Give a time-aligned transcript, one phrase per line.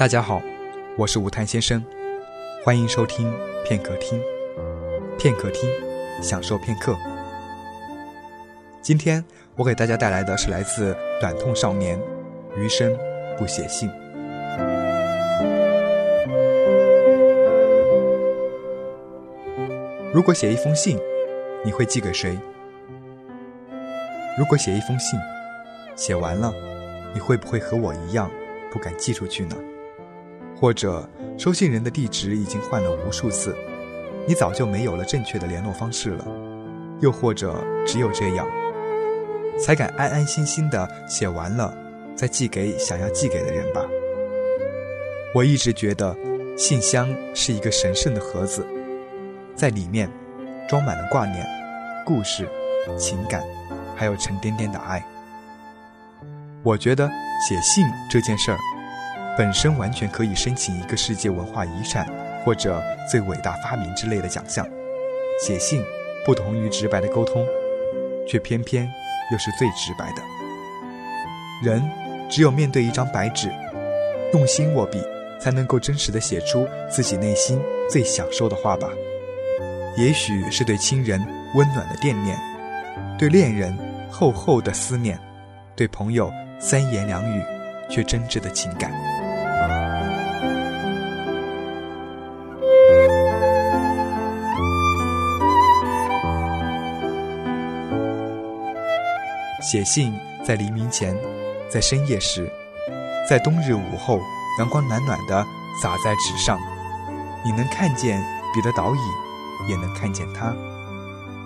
[0.00, 0.40] 大家好，
[0.96, 1.84] 我是吴探先生，
[2.64, 3.30] 欢迎收听
[3.66, 4.18] 片刻听。
[5.18, 5.68] 片刻听，
[6.22, 6.96] 享受片刻。
[8.80, 9.22] 今天
[9.56, 12.00] 我给大家带来的是来自短痛少年，
[12.56, 12.96] 余生
[13.36, 13.90] 不写信。
[20.14, 20.98] 如果写一封信，
[21.62, 22.38] 你会寄给谁？
[24.38, 25.20] 如果写一封信，
[25.94, 26.54] 写完了，
[27.12, 28.30] 你会不会和我一样
[28.72, 29.54] 不敢寄出去呢？
[30.60, 33.56] 或者收信人的地址已经换了无数次，
[34.26, 36.26] 你早就没有了正确的联络方式了。
[37.00, 38.46] 又或者只有这样，
[39.58, 41.74] 才敢安安心心的写完了，
[42.14, 43.82] 再寄给想要寄给的人吧。
[45.34, 46.14] 我一直觉得，
[46.58, 48.66] 信箱是一个神圣的盒子，
[49.54, 50.10] 在里面
[50.68, 51.46] 装满了挂念、
[52.04, 52.46] 故事、
[52.98, 53.42] 情感，
[53.96, 55.02] 还有沉甸甸的爱。
[56.62, 57.08] 我觉得
[57.48, 58.58] 写信这件事儿。
[59.40, 62.06] 本身完全可以申请一个世界文化遗产
[62.44, 62.78] 或者
[63.10, 64.68] 最伟大发明之类的奖项。
[65.42, 65.82] 写信
[66.26, 67.42] 不同于直白的沟通，
[68.28, 68.86] 却偏偏
[69.32, 70.22] 又是最直白的。
[71.64, 71.82] 人
[72.28, 73.50] 只有面对一张白纸，
[74.34, 75.02] 用心握笔，
[75.40, 78.90] 才能够真实的写出自己内心最想说的话吧。
[79.96, 81.18] 也许是对亲人
[81.54, 82.38] 温暖的惦念，
[83.18, 83.74] 对恋人
[84.10, 85.18] 厚厚的思念，
[85.74, 87.42] 对朋友三言两语
[87.88, 88.92] 却真挚的情感。
[99.60, 101.14] 写信在黎明前，
[101.68, 102.50] 在深夜时，
[103.28, 104.18] 在冬日午后，
[104.58, 105.46] 阳光暖暖的
[105.82, 106.58] 洒在纸上，
[107.44, 108.20] 你能看见
[108.54, 110.56] 笔的倒影，也能看见他。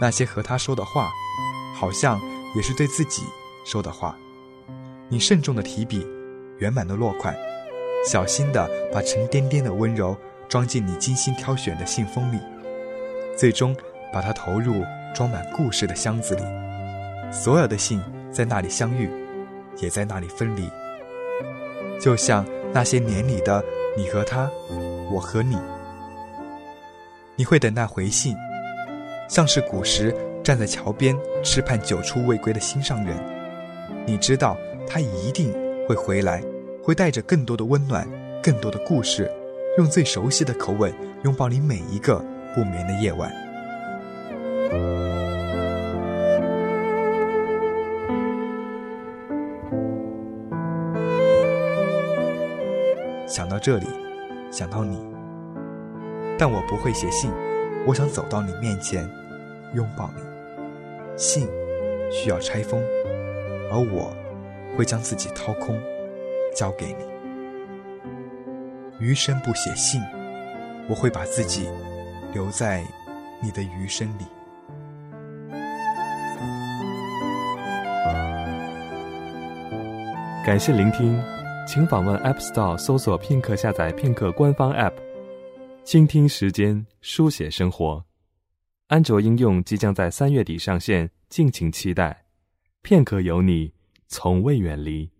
[0.00, 1.10] 那些和他说的话，
[1.74, 2.20] 好像
[2.54, 3.24] 也是对自己
[3.64, 4.16] 说的话。
[5.08, 6.06] 你慎重的提笔，
[6.58, 7.36] 圆满的落款，
[8.08, 10.16] 小心的把沉甸甸的温柔
[10.48, 12.38] 装进你精心挑选的信封里，
[13.36, 13.76] 最终
[14.12, 16.42] 把它投入装满故事的箱子里。
[17.36, 18.00] 所有的信
[18.32, 19.10] 在那里相遇，
[19.76, 20.68] 也在那里分离。
[22.00, 23.62] 就像那些年里的
[23.94, 24.50] 你和他，
[25.12, 25.56] 我和你。
[27.36, 28.34] 你会等待回信，
[29.28, 31.14] 像是古时站在桥边
[31.44, 33.14] 痴盼久出未归的心上人。
[34.06, 34.56] 你知道
[34.88, 35.52] 他一定
[35.86, 36.42] 会回来，
[36.82, 38.08] 会带着更多的温暖，
[38.42, 39.30] 更多的故事，
[39.76, 40.92] 用最熟悉的口吻
[41.22, 42.18] 拥抱你每一个
[42.54, 43.45] 不眠的夜晚。
[53.36, 53.86] 想到这里，
[54.50, 54.96] 想到你，
[56.38, 57.30] 但我不会写信。
[57.86, 59.06] 我想走到你面前，
[59.74, 60.22] 拥抱你。
[61.18, 61.46] 信
[62.10, 62.80] 需要拆封，
[63.70, 64.10] 而我
[64.74, 65.78] 会将自己掏空，
[66.54, 67.04] 交给你。
[68.98, 70.00] 余生不写信，
[70.88, 71.68] 我会把自己
[72.32, 72.82] 留在
[73.42, 74.24] 你的余生里。
[80.42, 81.22] 感谢聆听。
[81.66, 84.92] 请访问 App Store 搜索片刻，下载片刻官方 App，
[85.82, 88.04] 倾听时间，书写生活。
[88.86, 92.24] 安卓应用即将在三月底上线，敬请期待。
[92.82, 93.72] 片刻有你，
[94.06, 95.10] 从未远离。